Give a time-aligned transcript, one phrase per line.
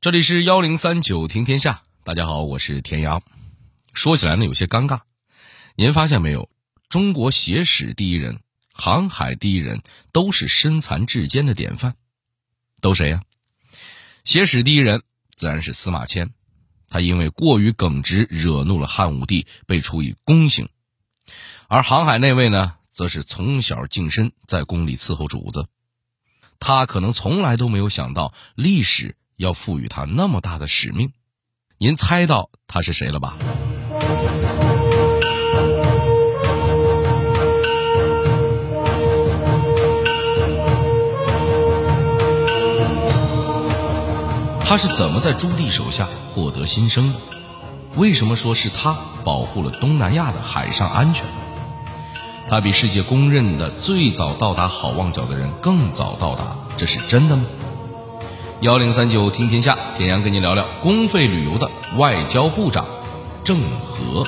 [0.00, 3.20] 这里是幺零三九听天下，大家好，我是田阳。
[3.92, 5.00] 说起来呢，有些尴尬。
[5.74, 6.48] 您发现没有？
[6.88, 8.38] 中国写史第一人、
[8.72, 9.82] 航海第一人，
[10.12, 11.96] 都是身残志坚的典范。
[12.80, 13.22] 都谁呀？
[14.24, 15.02] 写史第一人
[15.34, 16.30] 自然是司马迁，
[16.88, 20.68] 他因为过于耿直，惹怒了汉武帝，被处以宫刑。
[21.66, 25.66] 而航海那位呢，则是从小净身，在宫里伺候主子。
[26.60, 31.12] 他可能从来都没有想到，历史要赋予他那么大的使命。
[31.78, 33.36] 您猜到他是谁了吧？
[44.60, 47.18] 他是怎么在朱棣手下获得新生的？
[47.96, 51.24] 为什么说是他保护了东南亚的海上安全？
[52.48, 57.44] 他比世界公认的最早到达好望角的人更早到达，这是真的吗？
[58.60, 62.84] 幺零三九听天下，田阳跟您聊聊公费旅游的外交部长
[63.44, 64.24] 郑和。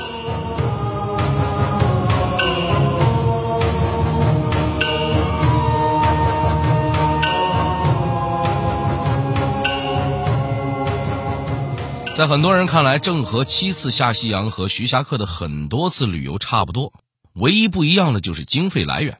[12.14, 16.92] 在很多人看来，郑和七次下西洋和徐霞客的很多次旅游差不多，
[17.32, 19.18] 唯一不一样的就是经费来源。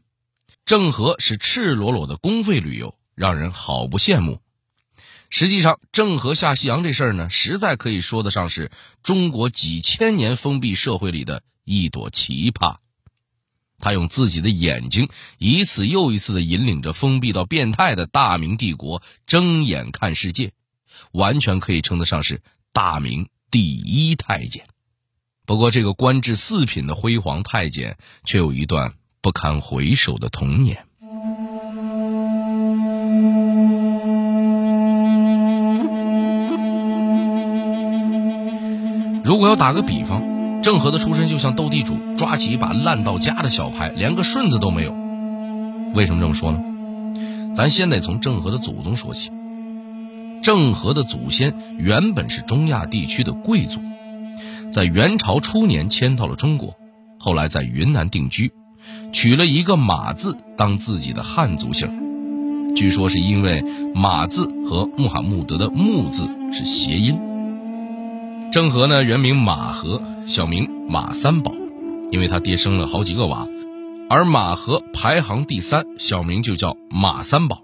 [0.65, 4.39] 郑和是赤裸裸的公费旅游，让人好不羡慕。
[5.31, 8.71] 实际上，郑和下西洋这事儿呢，实在可以说得上是
[9.03, 12.77] 中国几千年封闭社会里的一朵奇葩。
[13.79, 15.09] 他用自己的眼睛，
[15.39, 20.53] 一次又一次的引领着封闭到变态的大明帝国睁眼看世界，
[21.13, 22.43] 完全可以称得上是。
[22.73, 24.65] 大明第一太监，
[25.45, 30.87] 不过这个官至四品的辉煌太监，却有一段不堪回首的童年。
[39.31, 44.93] 如果要打个比方，郑和的出身就像斗地主抓起一把烂到家的小牌，连个顺子都没有。
[45.95, 47.55] 为什么这么说呢？
[47.55, 49.31] 咱先得从郑和的祖宗说起。
[50.43, 53.81] 郑和的祖先原本是中亚地区的贵族，
[54.73, 56.75] 在元朝初年迁到了中国，
[57.21, 58.51] 后来在云南定居，
[59.13, 62.75] 取了一个马字当自己的汉族姓。
[62.75, 63.63] 据说是因为
[63.95, 67.30] 马字和穆罕默德的穆字是谐音。
[68.53, 71.55] 郑和呢原名马和，小名马三宝，
[72.11, 73.47] 因为他爹生了好几个娃，
[74.09, 77.63] 而马和排行第三，小名就叫马三宝。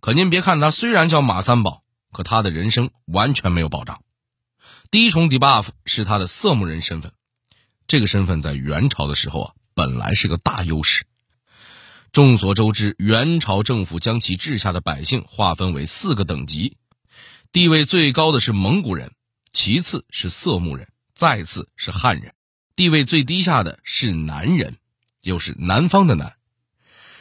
[0.00, 1.82] 可您别看他虽然叫马三宝。
[2.10, 4.00] 可他的人生完全没有保障。
[4.90, 7.12] 第一重 debuff 是他的色目人身份，
[7.86, 11.04] 这个身份在元朝的时候啊，本来是个大优势。
[12.12, 16.78] 众所周知，元朝政府将其治下的百姓划分为四个等级，
[17.52, 19.12] 地位最高的是蒙古人，
[19.52, 22.34] 其次是色目人，再次是汉人，
[22.76, 24.76] 地位最低下的是南人，
[25.22, 26.34] 又是南方的南。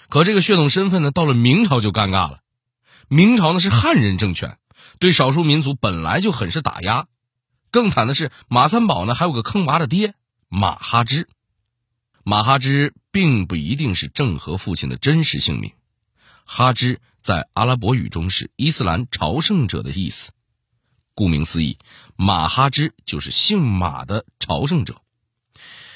[0.09, 2.39] 可这个血统身份呢，到了明朝就尴尬了，
[3.07, 4.57] 明朝呢是汉人政权。
[4.99, 7.07] 对少数民族本来就很是打压，
[7.71, 10.13] 更惨的是马三宝呢还有个坑娃的爹
[10.47, 11.27] 马哈之。
[12.23, 15.73] 马哈之并不一定是郑和父亲的真实姓名，
[16.45, 20.31] 哈之在阿拉伯语中是伊斯兰朝圣者的意思。
[21.17, 21.79] 顾名思义，
[22.15, 25.01] 马哈之就是姓马的朝圣者。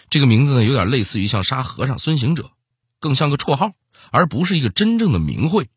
[0.10, 2.50] 这个名字呢有点类似于像沙和尚孙行者，
[3.00, 3.74] 更像个绰号，
[4.10, 5.70] 而不是一个真正的名讳。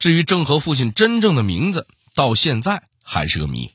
[0.00, 1.86] 至于郑和父亲真正的名字，
[2.16, 3.70] 到现在还是个谜。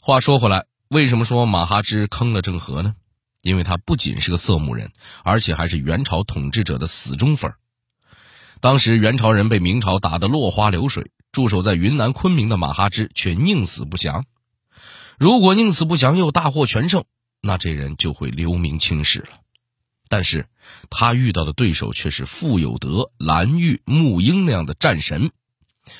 [0.00, 2.94] 话说回来，为什么说马哈之坑了郑和呢？
[3.42, 4.92] 因为他不仅是个色目人，
[5.24, 7.52] 而且还是元朝统治者的死忠粉。
[8.60, 14.24] 当时元朝人被明朝打得落花流水，驻守在云南昆明的马哈之却宁死不降。
[15.20, 17.04] 如果宁死不降又大获全胜，
[17.40, 19.28] 那这人就会留名青史了。
[20.08, 20.48] 但是
[20.90, 25.30] 他遇到的对手却是傅有德、蓝玉、沐英那样的战神。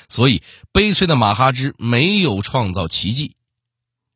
[0.09, 3.37] 所以，悲催的马哈之没有创造奇迹，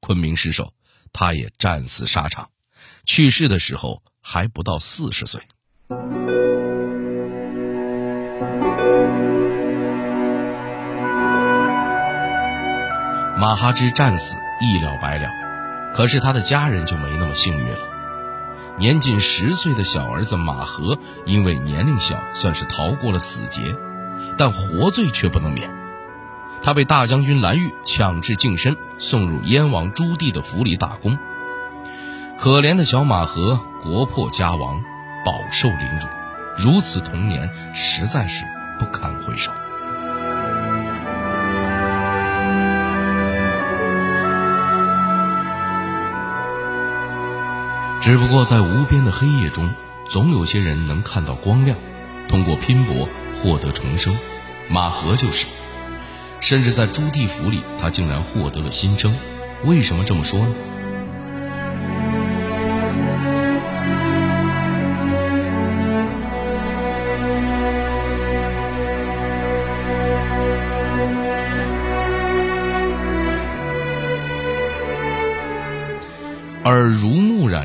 [0.01, 0.73] 昆明失守，
[1.13, 2.49] 他也战死沙场，
[3.05, 5.41] 去世的时候还不到四十岁。
[13.43, 15.29] 马哈之战死一了百了，
[15.93, 17.79] 可是他的家人就没那么幸运了。
[18.77, 23.75] 年仅十岁的小儿子马和，因为年龄小，算是逃过了死劫。
[24.37, 25.69] 但活罪却不能免，
[26.63, 31.17] 他被大将军蓝玉强制净身，送入燕王朱棣的府里打工。
[32.37, 34.81] 可怜的小马和国破家亡，
[35.25, 36.07] 饱受凌辱，
[36.57, 38.45] 如此童年实在是
[38.79, 39.51] 不堪回首。
[48.03, 49.69] 只不过在无边的黑夜中，
[50.09, 51.77] 总有些人能看到光亮，
[52.27, 54.13] 通过拼搏获得重生。
[54.67, 55.45] 马和就是，
[56.41, 59.15] 甚至在朱棣府里，他竟然获得了新生。
[59.63, 60.53] 为什么这么说呢？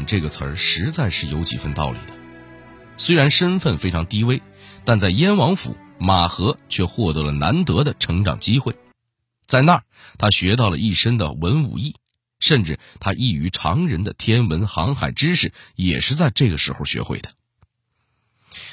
[0.07, 2.15] 这个词儿实在是有几分道理的。
[2.97, 4.43] 虽然身份非常低微，
[4.85, 8.77] 但在燕王府，马和却获得了难得的成长机会。
[9.47, 9.85] 在那儿，
[10.19, 11.95] 他学到了一身的文武艺，
[12.39, 17.31] 甚至他异于常人的天文航海知识也是在这个时候学会的。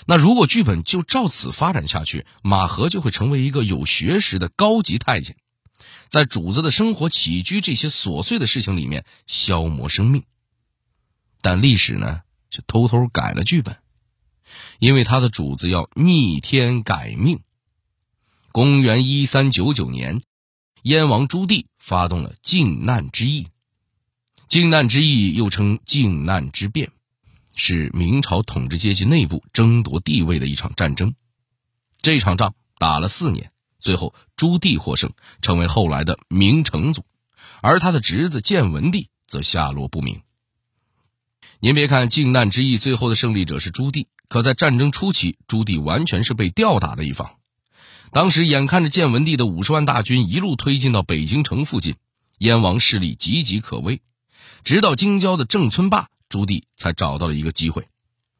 [0.07, 5.35] 那如果剧本就照此发展下去，马和就会成为一个有学识的高级太监。
[6.07, 10.23] 在主子的生活起居这些琐碎的事情里面消磨生命，
[11.45, 13.77] 但历史呢却偷偷改了剧本，
[14.79, 17.39] 因为他的主子要逆天改命。
[18.51, 20.23] 公元一三九九年，
[20.81, 23.49] 燕王朱棣发动了靖难之役。
[24.47, 26.89] 靖难之役又称靖难之变，
[27.55, 31.13] 是明朝统治阶级内部争夺地位的一场战争。
[32.01, 33.51] 这场仗打了四年。
[33.77, 37.05] 最后，朱棣获胜，成为后来的明成祖，
[37.61, 40.23] 而他的侄子建文帝则下落不明。
[41.65, 47.37] 您别看靖难之役最后的胜利者是朱棣，可在战争初期，朱棣完全是被吊打的一方。
[48.11, 51.95] 当时眼看着建文帝的五十万大军一路推进到北京城附近，
[52.37, 53.99] 燕王势力岌岌可危，
[54.63, 57.87] 直到京郊的郑村坝，朱棣才找到了一个机会。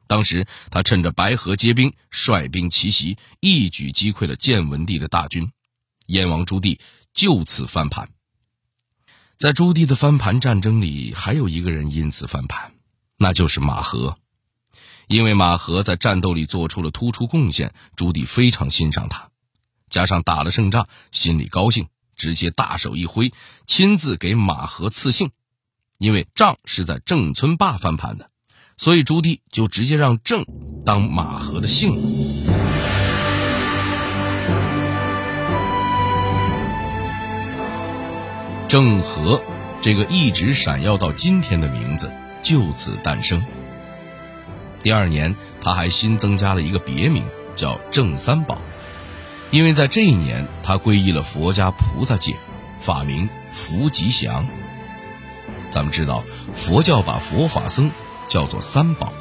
[0.06, 5.50] 当时，他趁着白河结冰，率兵奇袭，一举击溃了建文帝的大军，
[6.06, 6.78] 燕王朱棣
[7.12, 8.08] 就此翻盘。
[9.36, 12.75] 在朱棣的翻盘战争里，还有一个人因此翻盘，
[13.18, 14.18] 那就是马和。
[15.08, 19.30] 因为马和在战斗里做出了突出贡献，朱棣非常欣赏他，
[19.90, 23.32] 加上打了胜仗，心里高兴，直接大手一挥，
[23.68, 25.30] 亲自给马和赐姓，
[26.00, 28.32] 因为仗是在郑村坝翻盘的。
[28.78, 30.44] 所以朱棣就直接让郑
[30.86, 31.94] 当马和的姓。
[38.68, 39.42] 郑和
[39.82, 42.12] 这个一直闪耀到今天的名字
[42.46, 43.44] 就此诞生。
[44.84, 47.26] 第二年，他还新增加了一个别名，
[47.56, 48.62] 叫郑三宝，
[49.50, 52.36] 因为在这一年他皈依了佛家菩萨戒，
[52.80, 54.46] 法名福吉祥。
[55.72, 57.92] 咱们知道，佛教把佛法僧。
[58.28, 59.14] 叫做三宝，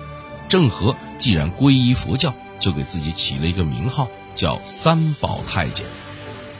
[0.49, 5.87] 郑和既然皈依佛教，就给自己起了一个名号，叫三宝太监，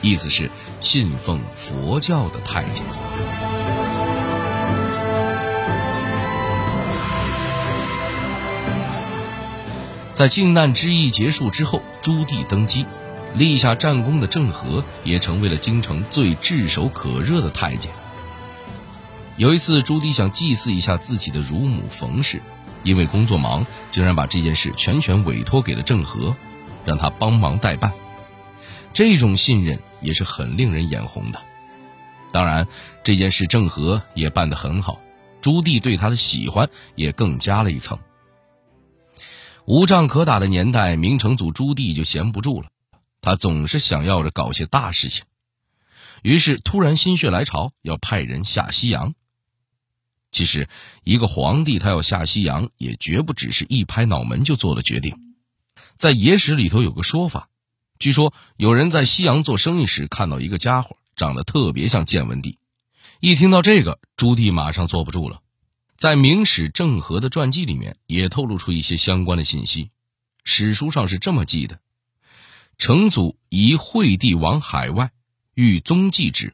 [0.03, 2.85] 意思是信奉佛教的太监。
[10.15, 12.87] 在靖难之役结束之后，朱棣登基，
[13.35, 17.93] 立下战功的郑和也成为了京城最炙手可热的太监。
[19.37, 22.41] 有一次，朱棣想祭祀一下自己的乳母冯氏，
[22.85, 26.37] 因为工作忙，竟然把这件事全权委托给了郑和，
[26.85, 27.93] 让他帮忙代办。
[28.93, 31.43] 这种信任也是很令人眼红的。
[32.31, 32.69] 当然，
[33.03, 35.01] 这件事郑和也办得很好，
[35.41, 37.99] 朱棣对他的喜欢也更加了一层。
[39.67, 42.69] 无仗可打的年代，明成祖朱棣就闲不住了，
[43.23, 45.25] 他总是想要着搞些大事情，
[46.23, 49.15] 于是突然心血来潮，要派人下西洋。
[50.31, 50.69] 其实，
[51.03, 55.35] 一个皇帝他要下西洋，也绝不只是一拍脑门就做了决定。
[55.97, 57.49] 在野史里头有个说法，
[57.99, 62.59] 据说有人在西洋做生意时看到一个家伙长得特别像建文帝。
[63.21, 65.41] 一听到这个，朱棣马上坐不住了。
[66.05, 69.91] 在《明史》郑和的传记里面也透露出一些相关的信息。
[70.45, 71.81] 史书上是这么记的：
[72.77, 75.13] 成祖移惠帝往海外，
[75.55, 76.53] 欲宗继之，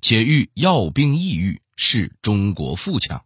[0.00, 1.60] 且欲要兵异域。
[1.76, 3.22] 是中国富强，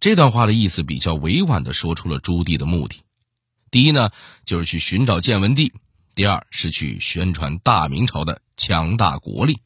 [0.00, 3.02] 这段话的意思比较委婉的说出了朱棣的目的。
[3.70, 4.10] 第一呢，
[4.46, 5.68] 就是去寻找建文帝；
[6.14, 9.60] 第二是去宣传大明朝的强大国力。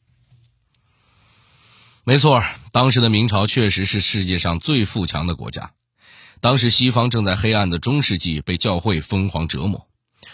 [2.03, 5.71] 没错，当时的明朝确实是世界上最富强的国家。
[6.39, 9.87] 当时西方正在黑暗的中世纪被教会疯狂折磨，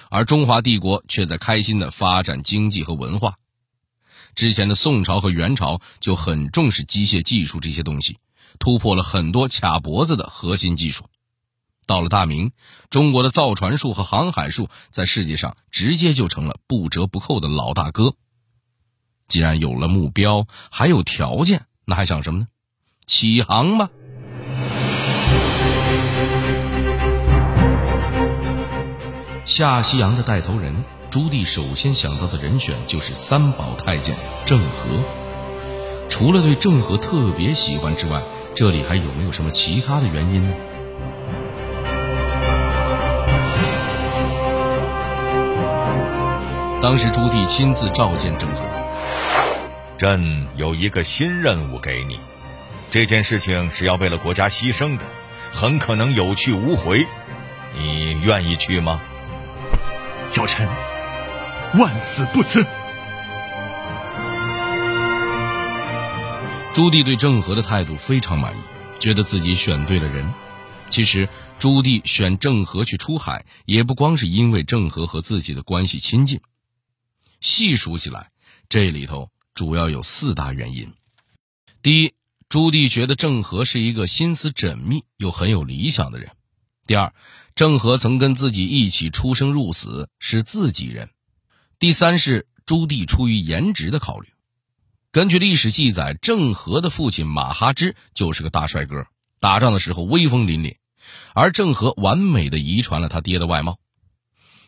[0.10, 3.36] 而中华帝国却在开心的发展经济和文化。
[4.34, 8.18] 之前的宋朝和元朝就很重视机械技术这些东西，
[8.60, 11.04] 突破了很多卡脖子的核心技术。
[11.86, 12.54] 到了大明，
[12.90, 18.14] 中国的造船术和航海术在世界上直接就成了不折不扣的老大哥。
[19.28, 22.48] 既然有了目标，还有条件，那还想什么呢？
[23.06, 23.90] 起航吧！
[29.44, 34.16] 下西洋的带头人，朱棣首先想到的人选就是三宝太监
[34.46, 35.00] 郑和。
[36.10, 38.22] 除了对郑和特别喜欢之外，
[38.56, 40.54] 这里还有没有什么其他的原因呢？
[46.82, 48.64] 当时朱棣亲自召见郑和，
[49.98, 52.20] 朕有一个新任务给你，
[52.92, 55.04] 这件事情是要为了国家牺牲的，
[55.52, 57.08] 很可能有去无回，
[57.76, 59.02] 你愿意去吗？
[60.28, 60.70] 小臣
[61.80, 62.64] 万死不辞。
[66.74, 68.58] 朱棣对郑和的态度非常满意，
[69.00, 70.32] 觉得自己选对了人。
[70.92, 71.28] 其实，
[71.58, 76.40] 朱棣选郑和去出海，也不光是因为郑和和自己的关系亲近。
[77.42, 78.30] 细数起来，
[78.70, 80.94] 这里头主要有四大原因：
[81.82, 82.14] 第一，
[82.48, 86.30] 朱棣觉得郑和是一个心思缜密又很有理想的人；
[86.86, 87.12] 第二，
[87.56, 91.10] 郑和曾跟自己一起出生入死，是自己人。
[91.80, 94.30] 第三是朱棣出于颜值的考虑。
[95.12, 99.08] 根据历史记载，郑和的父亲马哈之就是个大帅哥，
[99.40, 100.76] 打仗的时候威风凛凛，
[101.34, 103.80] 而郑和完美的遗传了他爹的外貌。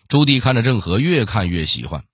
[0.08, 2.06] 朱棣看着郑和，越看越喜欢。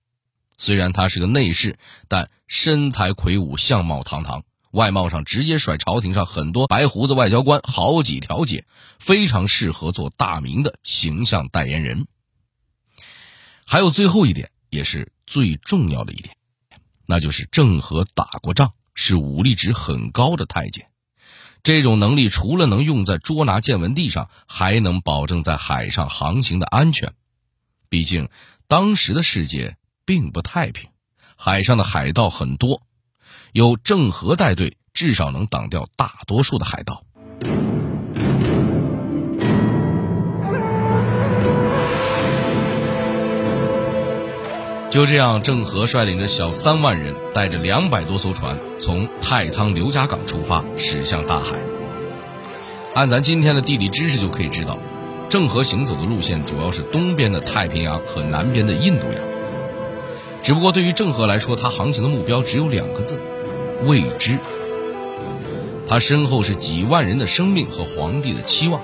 [0.56, 4.44] 虽然他是个内侍，但身材魁梧，相貌堂堂。
[4.72, 8.66] 外貌上直接甩朝廷上很多白胡子外交官好几条街，
[8.98, 12.06] 非常适合做大明的形象代言人。
[13.64, 16.36] 还有最后一点，也是最重要的一点，
[17.06, 20.88] 那就是郑和打过仗，是武力值很高的太监。
[21.62, 27.14] 这种能力除了能用在捉拿建文帝上，还能保证在海上航行的安全。
[27.88, 28.28] 毕竟
[28.68, 30.88] 当时的世界并不太平，
[31.36, 32.80] 海上的海盗很多。
[33.52, 37.02] 有郑和带队，至少能挡掉大多数的海盗。
[44.88, 51.60] 就这样，郑和率领着小三万人，带着两百多艘船，从太仓刘家港出发，驶向大海。
[52.94, 54.78] 按咱今天的地理知识就可以知道，
[55.28, 59.35] 郑和行走的路线主要是东边的太平洋和南边的印度洋。
[60.46, 63.20] 只不过对于郑和来说，他航行的目标只有两个字。
[63.84, 64.38] 未知，
[65.88, 68.80] 他身后是几万人的生命和皇帝的期望，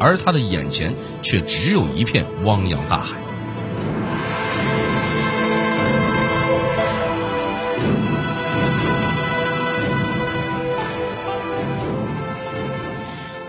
[0.00, 3.16] 而他的眼前却只有一片汪洋大海。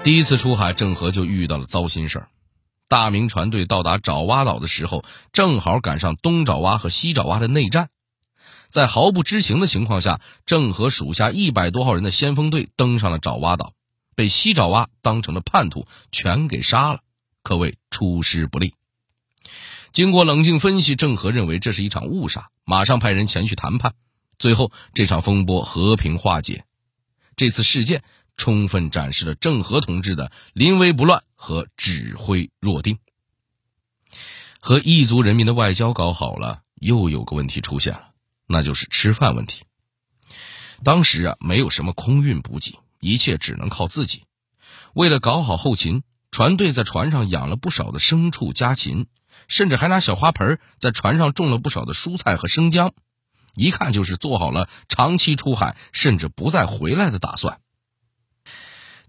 [0.03, 2.27] 第一次出海，郑和就遇到了糟心事儿。
[2.93, 7.89] 大明船队到达爪哇岛的时候，正好赶上东爪哇和西爪哇的内战。
[8.69, 13.73] 在毫不知情的情况下，郑和属下一百多号人的先锋队登上了爪哇岛，
[14.13, 16.99] 被西爪哇当成了叛徒，全给杀了，
[17.41, 18.75] 可谓出师不利。
[19.91, 23.95] 经过冷静分析，郑和认为这是一场误杀，马上派人前去谈判。
[24.37, 26.63] 最后，这场风波和平化解。
[27.35, 28.03] 这次事件
[28.37, 32.99] 充分展示了郑和同志的临危不乱和指挥若定。
[34.59, 38.09] 和异族人民的外交搞好了，又有个问题出现了。
[38.47, 39.63] 那就是吃饭问题。
[40.83, 44.23] 当时啊，没有什么空运补给，一切只能靠自己。
[44.93, 49.07] 为了搞好后勤，船队在船上养了不少的牲畜家禽，
[49.47, 52.93] 甚至还拿小花盆在船上种了不少的蔬菜和生姜，
[53.53, 57.59] 一看就是做好了长期出海甚至不再回来的打算。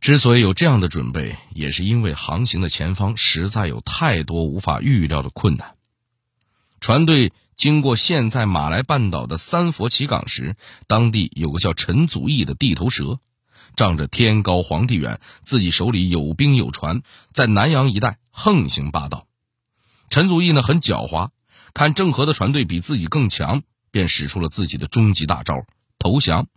[0.04, 5.76] 之所以有这样的准备，也是因为航行的前方实在有太多无法预料的困难。
[6.78, 7.32] 船队。
[7.56, 10.56] 经过现在马来半岛的三佛齐港时，
[10.88, 13.20] 当地有个叫陈祖义的地头蛇，
[13.76, 19.28] 仗着天高皇帝远，自己手里有兵有船，在南洋一带横行霸道。
[20.10, 21.28] 陈祖义呢很狡猾，
[21.74, 25.64] 看郑和的船队比自己更强，便使出了自己的终极大招——
[26.00, 26.48] 投降。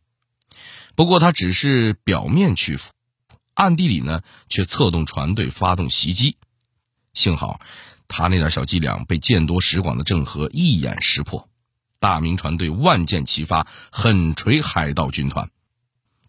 [0.95, 2.89] 不过他只是表面屈服，
[3.57, 6.37] 暗地里呢却策动船队发动袭击。
[7.13, 7.59] 幸好。
[8.09, 11.49] 他那点小伎俩被见多识广的郑和一眼识破，
[11.99, 15.51] 大明船队万箭齐发，狠锤海盗军团，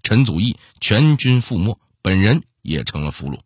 [0.02, 3.38] 陈祖义全军覆没，本人也成了俘虏。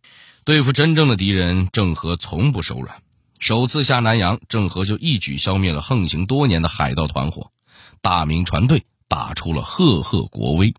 [0.47, 3.03] 对付真正的敌人，郑和从不手软。
[3.39, 7.53] 首次下南洋，郑和就一举消灭了横行多年的海盗团伙，
[8.01, 10.73] 大明船队打出了赫赫国威。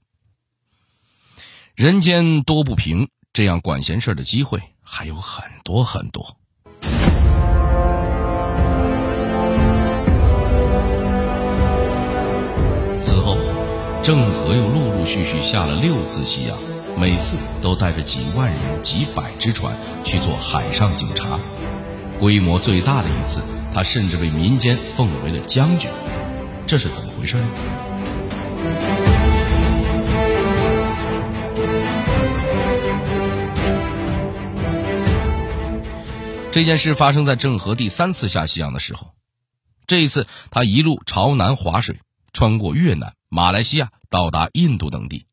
[1.75, 6.37] 人间多不平，这样管闲事的机会还有很多很多。
[13.01, 13.35] 此后
[14.03, 16.55] 郑和又陆陆续续下了六次西洋，
[16.95, 21.39] 每次都带着几万人、几百只船去做海上警察。
[22.19, 23.41] 规模最大的一次，
[23.73, 25.89] 他甚至被民间奉为了将军，
[26.67, 27.47] 这是怎么回事呢？
[36.53, 39.15] 这件事发生在郑和第三次下西洋的时候，
[39.88, 42.00] 这一次他一路朝南划水，
[42.31, 45.25] 穿过越南、马来西亚，到达印度等地。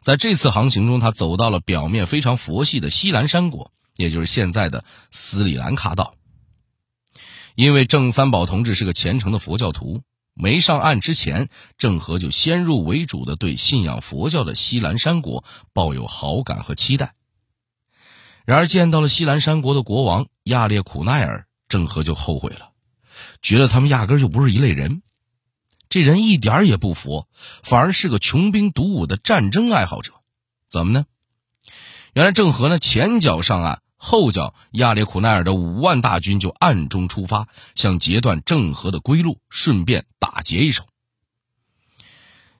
[0.00, 6.14] 在这次航行中，他走到了表面非常佛系的西兰山国，也就是现在的斯里兰卡岛。
[7.54, 10.02] 因为郑三宝同志是个虔诚的佛教徒，
[10.34, 17.14] 没上岸之前，郑和就先入为主的对信仰佛教的西兰山国抱有好感和期待。
[18.48, 22.70] 然而见到了西兰山国的国王亚列苦奈尔，郑和就后悔了，
[23.42, 25.02] 觉得他们压根就不是一类人。
[25.90, 27.28] 这人一点也不佛，
[27.62, 30.14] 反而是个穷兵黩武的战争爱好者。
[30.70, 31.04] 怎么呢？
[32.14, 40.86] 原来郑和呢前脚上岸，后脚亚列苦奈尔的五万大军就暗中出发，想截断郑和的归路，顺便打劫一手。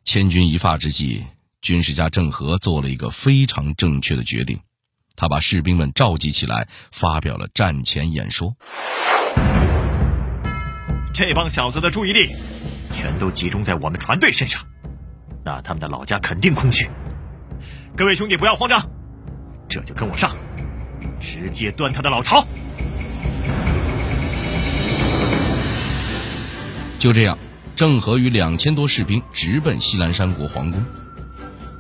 [0.05, 1.25] 千钧一发之际，
[1.63, 4.61] 军事家郑和做了一个非常正确的决定，
[5.19, 8.55] 他把士兵们召集起来，发表了战前演说。
[11.13, 12.31] 这帮小子的注意力。
[12.91, 14.63] 全都集中在我们船队身上，
[15.45, 16.89] 那他们的老家肯定空虚。
[17.97, 18.89] 各位兄弟不要慌张，
[19.69, 20.35] 这就跟我上，
[21.21, 22.47] 直接端他的老巢。
[26.99, 27.39] 就这样，
[27.77, 30.83] 郑和与两千多士兵直奔西兰山国皇宫。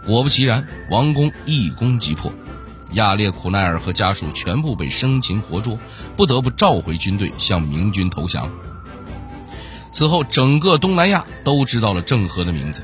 [0.05, 2.33] 果不其然，王宫一攻即破，
[2.93, 5.79] 亚列苦奈尔和家属全部被生擒活捉，
[6.17, 8.51] 不得不召回军队向明军投降。
[9.91, 12.83] 此后，整个东南亚都知道了郑和的名字。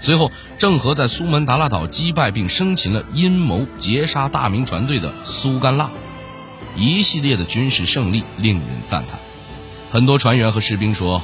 [0.00, 5.90] 随后，郑和在苏门答腊岛击败并生擒了阴谋劫杀大明船队的苏干腊，
[6.76, 9.18] 一系列的军事胜利令人赞叹。
[9.90, 11.22] 很多船员和士兵说，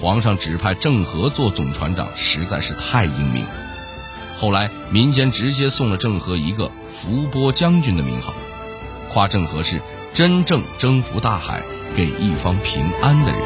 [0.00, 3.44] 皇上指派郑和做总船长实在是太英明。
[4.36, 8.34] 后来，民间直接送了郑和一个“伏波将军”的名号，
[9.10, 9.80] 夸郑和是
[10.12, 11.62] 真正征服大海、
[11.96, 13.40] 给一方平安的人。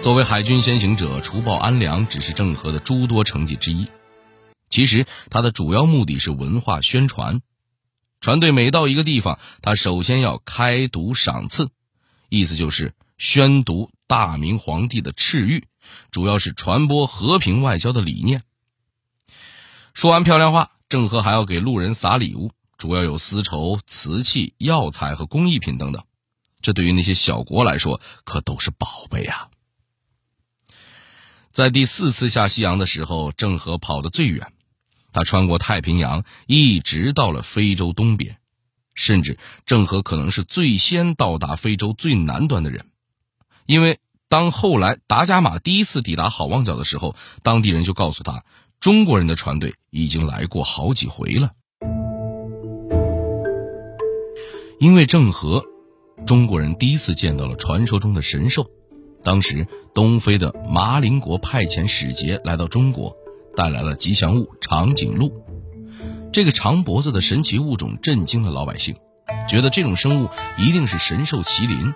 [0.00, 3.86] 作为海军先行者，除暴安良只是郑和的诸多成绩之一。
[4.70, 7.40] 其实，他的主要目的是文化宣传。
[8.24, 11.68] 船队每到一个地方，他首先要开读赏赐，
[12.30, 15.64] 意思就是宣读大明皇帝的敕谕，
[16.10, 18.42] 主要是传播和平外交的理念。
[19.92, 26.02] 说完漂亮话，郑和还要给路人撒礼物，主要有丝绸、瓷器、药材和工艺品等等。
[26.62, 29.50] 这对于那些小国来说，可都是宝贝啊！
[31.50, 34.53] 在第四次下西洋的时候，郑和跑得最远，
[35.14, 38.36] 他穿过太平洋，一直到了非洲东边，
[38.94, 42.84] 甚至郑和可能是最先到达非洲最南端的人，
[43.64, 43.98] 因为
[44.28, 48.44] 当后来达伽马第一次抵达好望角的时候，当地人就告诉他，
[48.80, 51.52] 中国人的船队已经来过好几回了。
[54.80, 55.64] 因为郑和，
[56.26, 58.68] 中国人第一次见到了传说中的神兽。
[59.22, 63.16] 当时，东非的麻林国派遣使节来到中国，
[63.56, 65.32] 带来了吉祥物长颈鹿。
[66.32, 68.96] 这个长脖子的神奇物种震惊了老百姓，
[69.48, 71.94] 觉得这种生物一定是神兽麒麟，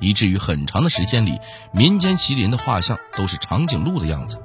[0.00, 1.38] 以至于很长的时间里，
[1.72, 4.38] 民间麒麟的画像都是长颈鹿的样子。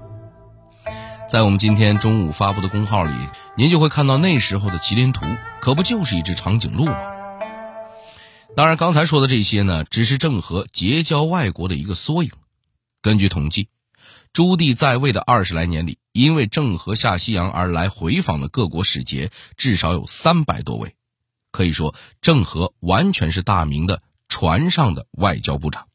[1.28, 3.14] 在我们今天中午发布的公号里，
[3.56, 5.26] 您就会看到那时候的麒麟图，
[5.62, 6.98] 可不就是一只长颈鹿吗？
[8.56, 12.32] 当然，刚才说的这些呢，只是郑和结交外国的一个缩影。
[13.02, 13.70] 根据统计，
[14.32, 20.96] 朱棣在位的二十来年里，因为郑和下西洋而来回访的各国使节至少有三百多位。
[21.52, 25.88] 可以说，郑和完全是大明的船上的外交部长。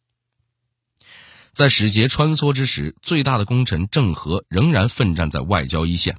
[1.53, 6.19] 在使节穿梭之时，最大的功臣郑和仍然奋战在外交一线。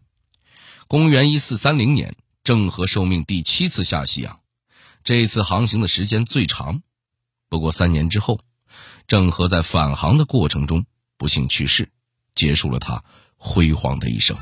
[0.88, 4.40] 公元一四三零年，郑和受命第七次下西洋。
[5.04, 6.82] 这一次航行的时间最长，
[7.50, 8.40] 不过三年之后，
[9.06, 10.86] 郑和在返航的过程中
[11.18, 11.90] 不幸去世，
[12.36, 13.02] 结束了他
[13.38, 14.38] 辉煌的一生。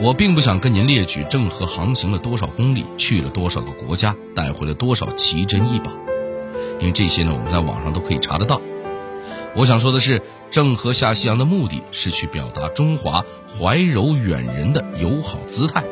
[0.00, 5.92] 我并不想跟您列举郑和航行了多少公里，去了多少个国家，带回了多少奇珍异宝，
[6.80, 8.60] 因为这些呢，我们在网上都可以查得到。
[9.56, 13.24] 我想说的是，郑和下西洋的目的是去表达中华
[13.56, 15.84] 怀柔远人的友好姿态。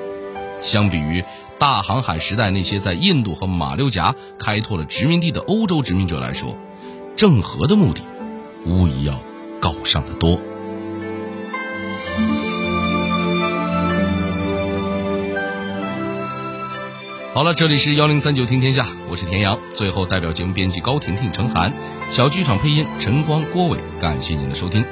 [0.60, 1.24] 相比于
[1.62, 6.56] 大航海时代那些在印度和马六甲开拓了殖民地的欧洲殖民者来说，
[7.14, 8.02] 郑和的目的
[8.66, 9.22] 无疑要
[9.60, 10.40] 高尚的多。
[17.32, 19.56] 好了，这里是幺零三九听天下，我是田阳。
[19.72, 21.72] 最后，代表节目编辑高婷婷、陈涵，
[22.10, 24.84] 小剧场配音陈光、郭伟，感谢您的收听。